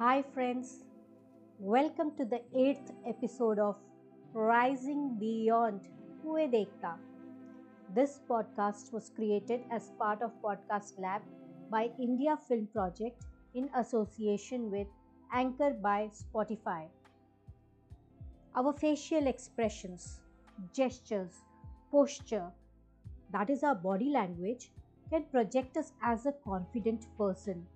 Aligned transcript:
Hi, 0.00 0.22
friends. 0.32 0.86
Welcome 1.58 2.12
to 2.16 2.24
the 2.24 2.40
eighth 2.56 2.90
episode 3.06 3.58
of 3.58 3.76
Rising 4.32 5.18
Beyond 5.20 5.88
with 6.24 6.52
Ekta. 6.52 6.94
This 7.94 8.18
podcast 8.26 8.94
was 8.94 9.10
created 9.14 9.60
as 9.70 9.90
part 9.98 10.22
of 10.22 10.32
Podcast 10.42 10.98
Lab 10.98 11.20
by 11.70 11.90
India 12.00 12.38
Film 12.48 12.66
Project 12.72 13.26
in 13.52 13.68
association 13.76 14.70
with 14.70 14.86
Anchor 15.34 15.74
by 15.82 16.08
Spotify. 16.22 16.86
Our 18.56 18.72
facial 18.72 19.26
expressions, 19.26 20.22
gestures, 20.74 21.42
posture, 21.92 22.50
that 23.34 23.50
is 23.50 23.62
our 23.62 23.74
body 23.74 24.08
language, 24.08 24.70
can 25.10 25.24
project 25.24 25.76
us 25.76 25.92
as 26.02 26.24
a 26.24 26.32
confident 26.32 27.04
person. 27.18 27.66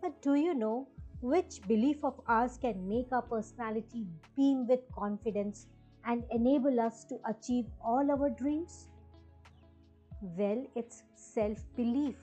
But 0.00 0.22
do 0.22 0.36
you 0.36 0.54
know 0.54 0.86
which 1.30 1.60
belief 1.68 2.04
of 2.04 2.20
ours 2.26 2.58
can 2.60 2.88
make 2.88 3.12
our 3.12 3.22
personality 3.22 4.06
beam 4.36 4.66
with 4.66 4.80
confidence 4.92 5.66
and 6.04 6.24
enable 6.30 6.80
us 6.80 7.04
to 7.04 7.18
achieve 7.28 7.66
all 7.84 8.10
our 8.10 8.30
dreams? 8.30 8.88
Well, 10.20 10.64
it's 10.74 11.02
self 11.14 11.58
belief. 11.76 12.16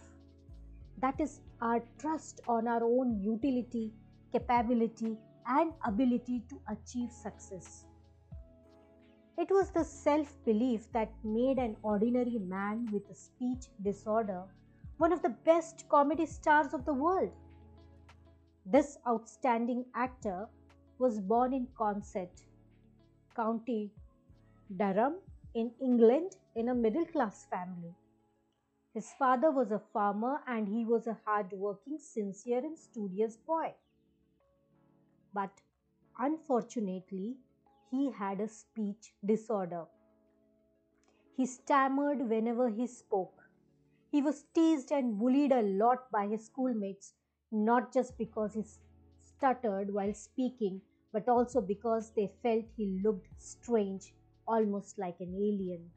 That 0.99 1.19
is 1.19 1.41
our 1.61 1.81
trust 1.99 2.41
on 2.47 2.67
our 2.67 2.83
own 2.83 3.19
utility, 3.21 3.91
capability, 4.31 5.17
and 5.45 5.73
ability 5.85 6.43
to 6.49 6.59
achieve 6.69 7.11
success. 7.11 7.85
It 9.37 9.49
was 9.49 9.71
the 9.71 9.83
self 9.83 10.33
belief 10.45 10.91
that 10.93 11.11
made 11.23 11.57
an 11.57 11.75
ordinary 11.83 12.37
man 12.39 12.87
with 12.91 13.09
a 13.09 13.15
speech 13.15 13.65
disorder 13.81 14.43
one 14.97 15.11
of 15.11 15.21
the 15.21 15.35
best 15.45 15.85
comedy 15.89 16.25
stars 16.25 16.73
of 16.73 16.85
the 16.85 16.93
world. 16.93 17.31
This 18.65 18.97
outstanding 19.05 19.85
actor 19.93 20.47
was 20.97 21.19
born 21.19 21.53
in 21.53 21.67
Consett, 21.77 22.43
County 23.35 23.91
Durham, 24.77 25.15
in 25.53 25.71
England, 25.81 26.37
in 26.55 26.69
a 26.69 26.75
middle 26.75 27.05
class 27.05 27.45
family. 27.45 27.93
His 28.93 29.11
father 29.19 29.51
was 29.51 29.71
a 29.71 29.79
farmer 29.79 30.41
and 30.47 30.67
he 30.67 30.85
was 30.85 31.07
a 31.07 31.17
hard 31.25 31.51
working, 31.51 31.97
sincere, 31.99 32.59
and 32.59 32.77
studious 32.77 33.35
boy. 33.35 33.73
But 35.33 35.51
unfortunately, 36.17 37.35
he 37.91 38.11
had 38.11 38.39
a 38.39 38.47
speech 38.47 39.13
disorder. 39.25 39.85
He 41.35 41.45
stammered 41.45 42.29
whenever 42.29 42.69
he 42.69 42.87
spoke. 42.87 43.43
He 44.11 44.21
was 44.21 44.45
teased 44.53 44.91
and 44.91 45.17
bullied 45.19 45.51
a 45.51 45.63
lot 45.63 46.09
by 46.11 46.27
his 46.27 46.45
schoolmates, 46.45 47.13
not 47.53 47.93
just 47.93 48.17
because 48.17 48.55
he 48.55 48.63
stuttered 49.23 49.93
while 49.93 50.13
speaking, 50.13 50.81
but 51.11 51.29
also 51.29 51.61
because 51.61 52.11
they 52.15 52.31
felt 52.41 52.65
he 52.75 52.99
looked 53.03 53.27
strange, 53.37 54.13
almost 54.47 54.97
like 54.97 55.19
an 55.19 55.33
alien. 55.35 55.91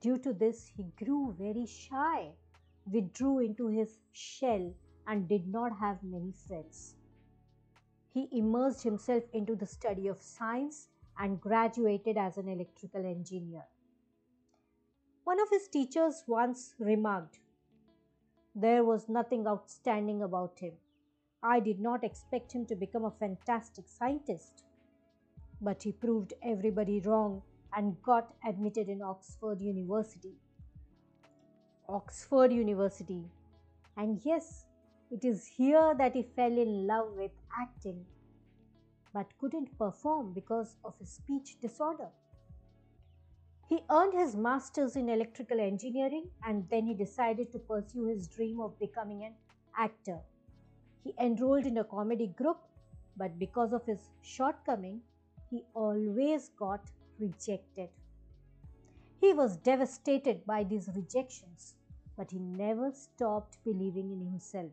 Due 0.00 0.18
to 0.18 0.32
this, 0.32 0.72
he 0.76 0.84
grew 1.04 1.34
very 1.38 1.66
shy, 1.66 2.30
withdrew 2.90 3.38
into 3.40 3.68
his 3.68 3.98
shell, 4.12 4.72
and 5.06 5.28
did 5.28 5.46
not 5.46 5.76
have 5.78 6.02
many 6.02 6.32
friends. 6.32 6.94
He 8.14 8.28
immersed 8.32 8.82
himself 8.82 9.24
into 9.32 9.54
the 9.54 9.66
study 9.66 10.08
of 10.08 10.22
science 10.22 10.88
and 11.18 11.40
graduated 11.40 12.16
as 12.16 12.38
an 12.38 12.48
electrical 12.48 13.04
engineer. 13.04 13.64
One 15.24 15.40
of 15.40 15.50
his 15.50 15.68
teachers 15.68 16.24
once 16.26 16.74
remarked, 16.78 17.40
There 18.54 18.84
was 18.84 19.08
nothing 19.08 19.46
outstanding 19.48 20.22
about 20.22 20.58
him. 20.60 20.74
I 21.42 21.58
did 21.58 21.80
not 21.80 22.04
expect 22.04 22.52
him 22.52 22.64
to 22.66 22.76
become 22.76 23.04
a 23.04 23.10
fantastic 23.10 23.88
scientist. 23.88 24.64
But 25.60 25.82
he 25.82 25.92
proved 25.92 26.34
everybody 26.42 27.00
wrong 27.00 27.42
and 27.76 28.00
got 28.02 28.32
admitted 28.46 28.88
in 28.88 29.02
Oxford 29.02 29.60
University. 29.60 30.34
Oxford 31.88 32.52
University. 32.52 33.24
And 33.96 34.20
yes, 34.24 34.66
it 35.10 35.24
is 35.24 35.46
here 35.46 35.94
that 35.98 36.14
he 36.14 36.22
fell 36.22 36.56
in 36.56 36.86
love 36.86 37.08
with 37.16 37.32
acting, 37.60 38.04
but 39.12 39.26
couldn't 39.40 39.76
perform 39.78 40.32
because 40.32 40.76
of 40.84 40.94
his 40.98 41.10
speech 41.10 41.60
disorder. 41.60 42.08
He 43.74 43.82
earned 43.90 44.14
his 44.14 44.36
master's 44.36 44.94
in 44.94 45.08
electrical 45.08 45.58
engineering 45.58 46.30
and 46.46 46.64
then 46.70 46.86
he 46.86 46.94
decided 46.94 47.50
to 47.50 47.58
pursue 47.58 48.04
his 48.04 48.28
dream 48.28 48.60
of 48.60 48.78
becoming 48.78 49.24
an 49.24 49.34
actor. 49.76 50.20
He 51.02 51.12
enrolled 51.18 51.66
in 51.66 51.78
a 51.78 51.82
comedy 51.82 52.28
group, 52.28 52.58
but 53.16 53.36
because 53.36 53.72
of 53.72 53.84
his 53.84 53.98
shortcoming, 54.22 55.00
he 55.50 55.64
always 55.74 56.50
got 56.50 56.88
rejected. 57.18 57.88
He 59.20 59.32
was 59.32 59.56
devastated 59.56 60.46
by 60.46 60.62
these 60.62 60.88
rejections, 60.94 61.74
but 62.16 62.30
he 62.30 62.38
never 62.38 62.92
stopped 62.92 63.58
believing 63.64 64.12
in 64.12 64.20
himself. 64.20 64.70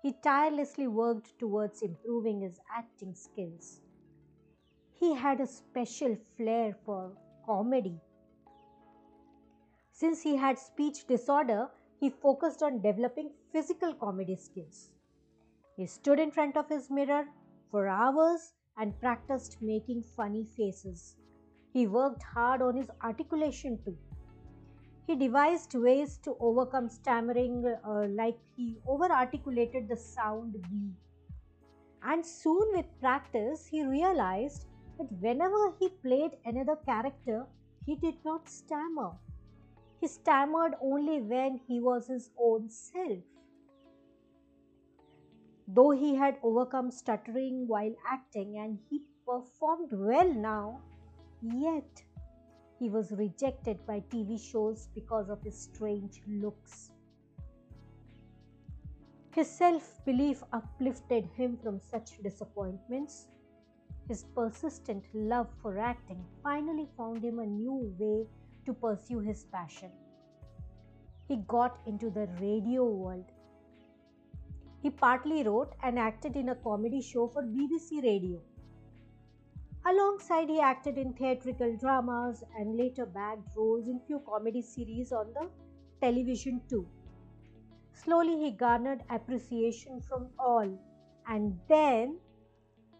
He 0.00 0.14
tirelessly 0.24 0.86
worked 0.86 1.38
towards 1.38 1.82
improving 1.82 2.40
his 2.40 2.58
acting 2.74 3.14
skills. 3.14 3.82
He 4.98 5.12
had 5.12 5.42
a 5.42 5.46
special 5.46 6.16
flair 6.38 6.74
for 6.86 7.12
comedy. 7.46 8.00
Since 9.92 10.22
he 10.22 10.36
had 10.36 10.58
speech 10.58 11.06
disorder, 11.06 11.68
he 12.00 12.10
focused 12.10 12.62
on 12.62 12.82
developing 12.82 13.30
physical 13.52 13.94
comedy 13.94 14.36
skills. 14.36 14.90
He 15.76 15.86
stood 15.86 16.18
in 16.18 16.30
front 16.30 16.56
of 16.56 16.68
his 16.68 16.90
mirror 16.90 17.26
for 17.70 17.88
hours 17.88 18.52
and 18.76 18.98
practiced 19.00 19.58
making 19.60 20.02
funny 20.16 20.44
faces. 20.44 21.16
He 21.72 21.86
worked 21.86 22.22
hard 22.22 22.62
on 22.62 22.76
his 22.76 22.90
articulation 23.02 23.78
too. 23.84 23.96
He 25.06 25.16
devised 25.16 25.74
ways 25.74 26.18
to 26.24 26.36
overcome 26.40 26.88
stammering, 26.88 27.64
uh, 27.84 28.06
like 28.08 28.38
he 28.56 28.78
over 28.86 29.10
articulated 29.10 29.88
the 29.88 29.96
sound 29.96 30.56
B. 30.70 30.92
And 32.02 32.24
soon, 32.24 32.72
with 32.72 32.86
practice, 33.00 33.66
he 33.66 33.84
realized 33.84 34.66
that 34.98 35.12
whenever 35.20 35.72
he 35.78 35.88
played 35.88 36.32
another 36.44 36.76
character, 36.76 37.46
he 37.86 37.96
did 37.96 38.14
not 38.24 38.48
stammer. 38.48 39.12
He 40.00 40.08
stammered 40.08 40.74
only 40.80 41.20
when 41.20 41.60
he 41.66 41.80
was 41.80 42.08
his 42.08 42.30
own 42.38 42.68
self. 42.68 43.24
Though 45.68 45.90
he 45.90 46.14
had 46.14 46.38
overcome 46.42 46.90
stuttering 46.90 47.66
while 47.68 47.94
acting 48.06 48.58
and 48.58 48.78
he 48.90 49.02
performed 49.26 49.90
well 49.92 50.32
now, 50.32 50.80
yet 51.40 52.02
he 52.78 52.88
was 52.90 53.12
rejected 53.12 53.86
by 53.86 54.00
TV 54.10 54.40
shows 54.40 54.88
because 54.94 55.28
of 55.30 55.40
his 55.42 55.56
strange 55.56 56.20
looks. 56.26 56.90
His 59.34 59.48
self 59.48 60.04
belief 60.04 60.42
uplifted 60.52 61.26
him 61.36 61.56
from 61.62 61.80
such 61.80 62.18
disappointments 62.22 63.28
his 64.12 64.24
persistent 64.36 65.04
love 65.32 65.50
for 65.62 65.78
acting 65.90 66.22
finally 66.46 66.86
found 66.96 67.24
him 67.24 67.38
a 67.38 67.46
new 67.46 67.76
way 67.98 68.16
to 68.66 68.72
pursue 68.74 69.20
his 69.20 69.44
passion. 69.44 69.90
He 71.28 71.36
got 71.52 71.78
into 71.86 72.10
the 72.10 72.26
radio 72.38 72.84
world. 72.84 73.30
He 74.82 74.90
partly 74.90 75.42
wrote 75.44 75.72
and 75.82 75.98
acted 75.98 76.36
in 76.36 76.50
a 76.50 76.54
comedy 76.56 77.00
show 77.00 77.26
for 77.26 77.42
BBC 77.42 78.02
Radio. 78.02 78.40
Alongside, 79.86 80.50
he 80.50 80.60
acted 80.60 80.98
in 80.98 81.14
theatrical 81.14 81.74
dramas 81.76 82.44
and 82.58 82.76
later 82.76 83.06
bagged 83.06 83.48
roles 83.56 83.88
in 83.88 83.98
few 84.06 84.20
comedy 84.28 84.60
series 84.60 85.12
on 85.20 85.32
the 85.38 85.48
television 86.02 86.60
too. 86.68 86.86
Slowly, 87.94 88.36
he 88.44 88.50
garnered 88.50 89.00
appreciation 89.08 90.02
from 90.02 90.28
all, 90.38 90.68
and 91.26 91.58
then 91.68 92.18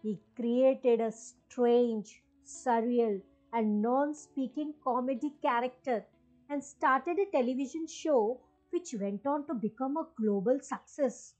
he 0.03 0.19
created 0.35 0.99
a 0.99 1.11
strange, 1.11 2.21
surreal, 2.45 3.21
and 3.53 3.81
non 3.81 4.13
speaking 4.13 4.73
comedy 4.83 5.31
character 5.41 6.05
and 6.49 6.61
started 6.61 7.17
a 7.19 7.31
television 7.31 7.87
show 7.87 8.41
which 8.71 8.93
went 8.99 9.25
on 9.25 9.47
to 9.47 9.53
become 9.53 9.95
a 9.95 10.07
global 10.19 10.59
success. 10.59 11.35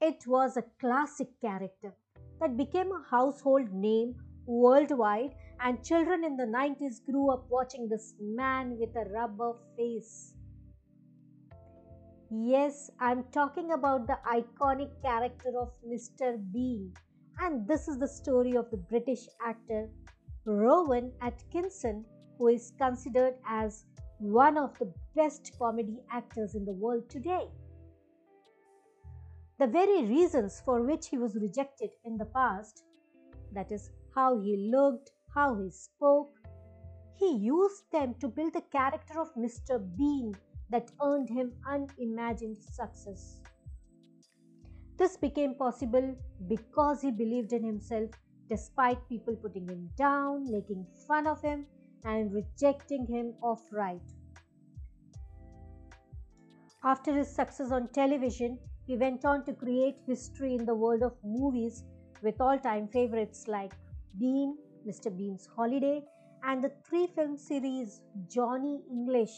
It 0.00 0.26
was 0.26 0.56
a 0.56 0.64
classic 0.80 1.28
character 1.40 1.94
that 2.40 2.56
became 2.56 2.90
a 2.90 3.04
household 3.08 3.72
name 3.72 4.16
worldwide, 4.46 5.34
and 5.60 5.84
children 5.84 6.24
in 6.24 6.36
the 6.36 6.44
90s 6.44 7.04
grew 7.06 7.30
up 7.30 7.46
watching 7.48 7.88
this 7.88 8.14
man 8.20 8.76
with 8.78 8.94
a 8.96 9.08
rubber 9.10 9.54
face. 9.76 10.34
Yes, 12.28 12.90
I'm 12.98 13.24
talking 13.30 13.72
about 13.72 14.08
the 14.08 14.18
iconic 14.26 14.90
character 15.00 15.52
of 15.60 15.72
Mr. 15.88 16.36
Bean 16.52 16.92
and 17.40 17.66
this 17.68 17.88
is 17.88 17.98
the 17.98 18.08
story 18.08 18.56
of 18.56 18.70
the 18.70 18.76
British 18.76 19.26
actor 19.44 19.88
Rowan 20.44 21.12
Atkinson, 21.22 22.04
who 22.38 22.48
is 22.48 22.72
considered 22.78 23.34
as 23.48 23.84
one 24.18 24.56
of 24.56 24.78
the 24.78 24.92
best 25.14 25.52
comedy 25.58 25.98
actors 26.10 26.54
in 26.54 26.64
the 26.64 26.72
world 26.72 27.08
today. 27.10 27.48
the 29.58 29.66
very 29.66 30.04
reasons 30.04 30.60
for 30.64 30.82
which 30.82 31.08
he 31.08 31.18
was 31.18 31.34
rejected 31.36 31.90
in 32.04 32.18
the 32.18 32.26
past 32.26 32.84
that 33.52 33.72
is, 33.72 33.90
how 34.14 34.38
he 34.38 34.70
looked, 34.70 35.12
how 35.34 35.48
he 35.60 35.70
spoke 35.70 36.36
he 37.18 37.32
used 37.36 37.90
them 37.90 38.14
to 38.20 38.28
build 38.28 38.52
the 38.52 38.60
character 38.60 39.18
of 39.18 39.34
Mr. 39.34 39.78
Bean 39.96 40.34
that 40.68 40.90
earned 41.02 41.30
him 41.30 41.52
unimagined 41.66 42.58
success. 42.58 43.40
This 44.96 45.16
became 45.16 45.54
possible 45.54 46.16
because 46.48 47.02
he 47.02 47.10
believed 47.10 47.52
in 47.52 47.64
himself 47.64 48.10
despite 48.48 49.08
people 49.08 49.36
putting 49.36 49.68
him 49.68 49.90
down, 49.96 50.50
making 50.50 50.86
fun 51.06 51.26
of 51.26 51.42
him, 51.42 51.66
and 52.04 52.32
rejecting 52.32 53.06
him 53.06 53.34
outright. 53.44 54.00
After 56.84 57.12
his 57.12 57.28
success 57.28 57.72
on 57.72 57.88
television, 57.88 58.58
he 58.86 58.96
went 58.96 59.24
on 59.24 59.44
to 59.44 59.52
create 59.52 59.96
history 60.06 60.54
in 60.54 60.64
the 60.64 60.74
world 60.74 61.02
of 61.02 61.16
movies 61.24 61.84
with 62.22 62.40
all 62.40 62.58
time 62.58 62.86
favorites 62.88 63.48
like 63.48 63.72
Bean, 64.18 64.56
Mr. 64.86 65.14
Bean's 65.14 65.48
Holiday, 65.56 66.04
and 66.44 66.62
the 66.62 66.70
three 66.88 67.08
film 67.08 67.36
series 67.36 68.02
Johnny 68.28 68.80
English. 68.88 69.34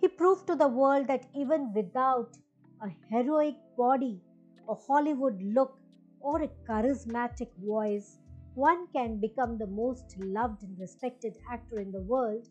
He 0.00 0.06
proved 0.06 0.46
to 0.46 0.54
the 0.54 0.68
world 0.68 1.08
that 1.08 1.26
even 1.34 1.72
without 1.74 2.36
a 2.82 2.90
heroic 3.08 3.56
body, 3.76 4.20
a 4.68 4.74
Hollywood 4.74 5.40
look, 5.42 5.78
or 6.20 6.42
a 6.42 6.48
charismatic 6.68 7.50
voice, 7.58 8.18
one 8.54 8.86
can 8.88 9.18
become 9.20 9.56
the 9.58 9.66
most 9.66 10.16
loved 10.18 10.62
and 10.62 10.78
respected 10.78 11.36
actor 11.50 11.80
in 11.80 11.90
the 11.92 12.02
world 12.02 12.46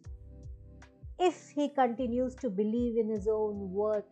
if 1.19 1.49
he 1.49 1.69
continues 1.69 2.35
to 2.35 2.49
believe 2.49 2.97
in 2.97 3.09
his 3.09 3.27
own 3.27 3.71
worth. 3.71 4.11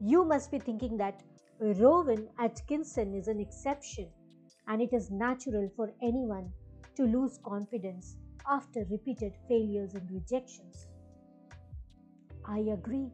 You 0.00 0.24
must 0.24 0.50
be 0.50 0.58
thinking 0.58 0.96
that 0.98 1.22
Rowan 1.60 2.28
Atkinson 2.38 3.14
is 3.14 3.28
an 3.28 3.40
exception 3.40 4.10
and 4.66 4.80
it 4.80 4.92
is 4.92 5.10
natural 5.10 5.68
for 5.76 5.92
anyone 6.02 6.52
to 6.94 7.04
lose 7.04 7.38
confidence 7.44 8.16
after 8.48 8.84
repeated 8.90 9.34
failures 9.48 9.94
and 9.94 10.10
rejections. 10.10 10.86
I 12.46 12.60
agree. 12.60 13.10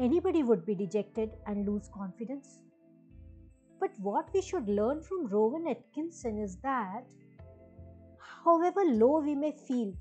Anybody 0.00 0.42
would 0.42 0.64
be 0.64 0.74
dejected 0.74 1.30
and 1.46 1.66
lose 1.68 1.90
confidence. 1.92 2.60
But 3.78 3.90
what 3.98 4.30
we 4.32 4.40
should 4.40 4.66
learn 4.66 5.02
from 5.02 5.26
Rowan 5.26 5.68
Atkinson 5.68 6.38
is 6.38 6.56
that, 6.62 7.04
however 8.18 8.80
low 8.86 9.20
we 9.20 9.34
may 9.34 9.52
feel, 9.52 9.92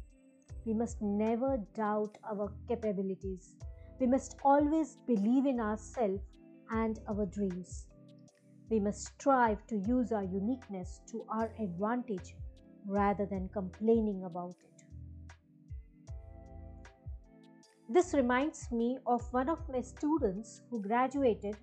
we 0.66 0.74
must 0.74 1.02
never 1.02 1.58
doubt 1.76 2.18
our 2.32 2.54
capabilities. 2.70 3.56
We 4.00 4.08
must 4.08 4.38
always 4.46 4.98
believe 5.06 5.46
in 5.46 5.60
ourselves 5.60 6.24
and 6.72 7.00
our 7.10 7.26
dreams. 7.26 7.88
We 8.70 8.80
must 8.80 9.06
strive 9.06 9.68
to 9.68 9.78
use 9.80 10.14
our 10.14 10.24
uniqueness 10.24 11.02
to 11.12 11.26
our 11.30 11.52
advantage 11.60 12.36
rather 12.86 13.26
than 13.26 13.50
complaining 13.50 14.24
about 14.24 14.56
it. 14.64 14.84
This 17.92 18.14
reminds 18.14 18.72
me 18.72 19.00
of 19.08 19.34
one 19.34 19.50
of 19.50 19.68
my 19.68 19.82
students 19.82 20.62
who 20.70 20.80
graduated, 20.80 21.58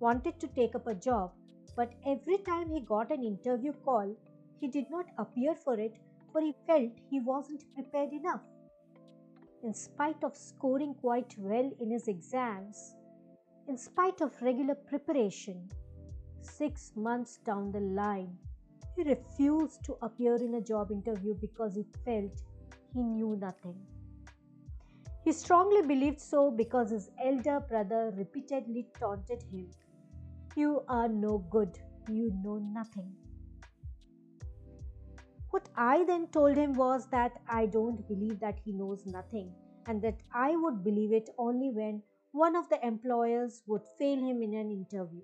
wanted 0.00 0.40
to 0.40 0.48
take 0.48 0.74
up 0.74 0.88
a 0.88 0.96
job, 0.96 1.30
but 1.76 1.92
every 2.04 2.38
time 2.38 2.68
he 2.68 2.80
got 2.80 3.12
an 3.12 3.22
interview 3.22 3.72
call, 3.84 4.12
he 4.60 4.66
did 4.66 4.90
not 4.90 5.06
appear 5.16 5.54
for 5.54 5.78
it 5.78 5.94
for 6.32 6.40
he 6.40 6.54
felt 6.66 6.90
he 7.08 7.20
wasn't 7.20 7.62
prepared 7.74 8.12
enough. 8.12 8.42
In 9.62 9.72
spite 9.72 10.24
of 10.24 10.36
scoring 10.36 10.94
quite 10.94 11.36
well 11.38 11.70
in 11.80 11.92
his 11.92 12.08
exams, 12.08 12.96
in 13.68 13.78
spite 13.78 14.20
of 14.22 14.42
regular 14.42 14.74
preparation, 14.74 15.68
six 16.40 16.90
months 16.96 17.38
down 17.46 17.70
the 17.70 17.78
line, 17.78 18.36
he 18.96 19.04
refused 19.04 19.84
to 19.84 19.96
appear 20.02 20.34
in 20.34 20.54
a 20.54 20.60
job 20.60 20.90
interview 20.90 21.34
because 21.40 21.76
he 21.76 21.86
felt 22.04 22.42
he 22.92 23.02
knew 23.04 23.36
nothing. 23.36 23.76
He 25.24 25.32
strongly 25.32 25.82
believed 25.82 26.20
so 26.20 26.50
because 26.50 26.90
his 26.90 27.10
elder 27.24 27.60
brother 27.60 28.12
repeatedly 28.16 28.88
taunted 28.98 29.42
him 29.42 29.70
You 30.56 30.82
are 30.88 31.08
no 31.08 31.38
good, 31.38 31.78
you 32.08 32.32
know 32.42 32.58
nothing. 32.58 33.14
What 35.50 35.68
I 35.76 36.04
then 36.04 36.28
told 36.28 36.56
him 36.56 36.74
was 36.74 37.06
that 37.10 37.32
I 37.48 37.66
don't 37.66 38.06
believe 38.08 38.40
that 38.40 38.58
he 38.64 38.72
knows 38.72 39.06
nothing 39.06 39.52
and 39.86 40.02
that 40.02 40.22
I 40.32 40.56
would 40.56 40.84
believe 40.84 41.12
it 41.12 41.30
only 41.38 41.70
when 41.70 42.02
one 42.32 42.56
of 42.56 42.68
the 42.68 42.84
employers 42.86 43.62
would 43.66 43.82
fail 43.98 44.18
him 44.18 44.42
in 44.42 44.54
an 44.54 44.70
interview. 44.70 45.22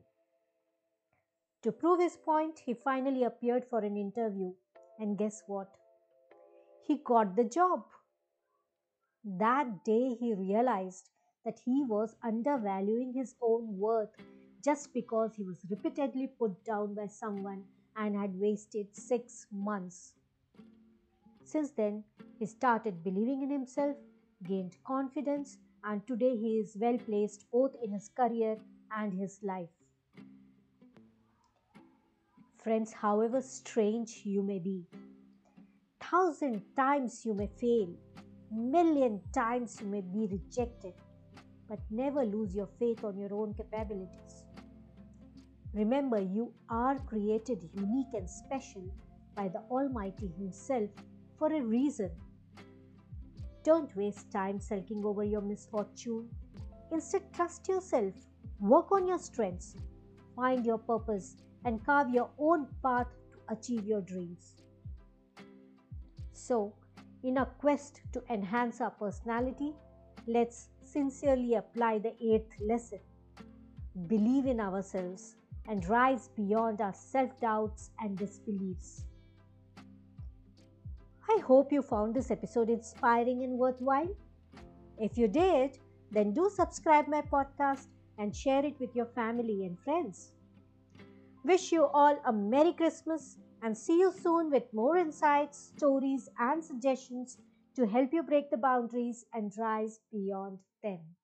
To 1.62 1.72
prove 1.72 2.00
his 2.00 2.16
point, 2.16 2.58
he 2.58 2.74
finally 2.74 3.24
appeared 3.24 3.64
for 3.64 3.80
an 3.80 3.96
interview, 3.96 4.52
and 4.98 5.18
guess 5.18 5.42
what? 5.46 5.76
He 6.86 6.98
got 7.04 7.36
the 7.36 7.44
job. 7.44 7.84
That 9.28 9.84
day, 9.84 10.14
he 10.14 10.34
realized 10.34 11.10
that 11.44 11.58
he 11.64 11.82
was 11.82 12.14
undervaluing 12.22 13.12
his 13.12 13.34
own 13.42 13.76
worth 13.76 14.10
just 14.64 14.94
because 14.94 15.34
he 15.34 15.42
was 15.42 15.66
repeatedly 15.68 16.28
put 16.38 16.64
down 16.64 16.94
by 16.94 17.08
someone 17.08 17.64
and 17.96 18.14
had 18.14 18.38
wasted 18.38 18.86
six 18.94 19.46
months. 19.50 20.12
Since 21.42 21.72
then, 21.72 22.04
he 22.38 22.46
started 22.46 23.02
believing 23.02 23.42
in 23.42 23.50
himself, 23.50 23.96
gained 24.44 24.76
confidence, 24.84 25.58
and 25.82 26.06
today 26.06 26.36
he 26.36 26.58
is 26.58 26.76
well 26.80 26.98
placed 26.98 27.50
both 27.50 27.74
in 27.82 27.90
his 27.90 28.08
career 28.08 28.56
and 28.96 29.12
his 29.12 29.40
life. 29.42 29.70
Friends, 32.58 32.92
however 32.92 33.42
strange 33.42 34.22
you 34.24 34.42
may 34.42 34.60
be, 34.60 34.86
thousand 36.00 36.62
times 36.76 37.24
you 37.24 37.34
may 37.34 37.48
fail, 37.58 37.88
million 38.50 39.20
times 39.32 39.78
you 39.80 39.86
may 39.86 40.00
be 40.00 40.26
rejected, 40.30 40.94
but 41.68 41.78
never 41.90 42.24
lose 42.24 42.54
your 42.54 42.68
faith 42.78 43.04
on 43.04 43.18
your 43.18 43.34
own 43.34 43.54
capabilities. 43.54 44.44
Remember, 45.72 46.18
you 46.18 46.52
are 46.68 46.98
created 47.00 47.68
unique 47.74 48.14
and 48.14 48.28
special 48.28 48.82
by 49.34 49.48
the 49.48 49.60
Almighty 49.70 50.32
Himself 50.38 50.88
for 51.38 51.52
a 51.52 51.60
reason. 51.60 52.10
Don't 53.62 53.94
waste 53.96 54.30
time 54.30 54.60
sulking 54.60 55.04
over 55.04 55.24
your 55.24 55.42
misfortune. 55.42 56.28
Instead, 56.92 57.32
trust 57.32 57.68
yourself, 57.68 58.14
work 58.60 58.92
on 58.92 59.06
your 59.06 59.18
strengths, 59.18 59.74
find 60.34 60.64
your 60.64 60.78
purpose, 60.78 61.36
and 61.64 61.84
carve 61.84 62.10
your 62.10 62.30
own 62.38 62.66
path 62.82 63.08
to 63.32 63.54
achieve 63.54 63.84
your 63.86 64.00
dreams. 64.00 64.62
So, 66.32 66.74
in 67.22 67.38
our 67.38 67.46
quest 67.46 68.00
to 68.12 68.22
enhance 68.30 68.80
our 68.80 68.90
personality, 68.90 69.72
let's 70.26 70.68
sincerely 70.82 71.54
apply 71.54 71.98
the 71.98 72.14
eighth 72.22 72.52
lesson. 72.60 73.00
Believe 74.06 74.46
in 74.46 74.60
ourselves 74.60 75.36
and 75.68 75.88
rise 75.88 76.28
beyond 76.36 76.80
our 76.80 76.94
self 76.94 77.40
doubts 77.40 77.90
and 78.00 78.16
disbeliefs. 78.16 79.04
I 81.28 81.38
hope 81.40 81.72
you 81.72 81.82
found 81.82 82.14
this 82.14 82.30
episode 82.30 82.70
inspiring 82.70 83.42
and 83.42 83.58
worthwhile. 83.58 84.14
If 84.98 85.18
you 85.18 85.28
did, 85.28 85.78
then 86.10 86.32
do 86.32 86.48
subscribe 86.54 87.08
my 87.08 87.22
podcast 87.22 87.88
and 88.18 88.34
share 88.34 88.64
it 88.64 88.78
with 88.78 88.94
your 88.94 89.06
family 89.06 89.64
and 89.66 89.78
friends. 89.80 90.32
Wish 91.44 91.72
you 91.72 91.86
all 91.86 92.18
a 92.24 92.32
Merry 92.32 92.72
Christmas 92.72 93.38
and 93.62 93.76
see 93.76 93.98
you 93.98 94.12
soon 94.12 94.50
with 94.50 94.72
more 94.72 94.96
insights, 94.96 95.72
stories, 95.76 96.28
and 96.38 96.64
suggestions 96.64 97.38
to 97.74 97.86
help 97.86 98.12
you 98.12 98.22
break 98.22 98.50
the 98.50 98.56
boundaries 98.56 99.24
and 99.32 99.52
rise 99.58 100.00
beyond 100.12 100.60
them. 100.82 101.15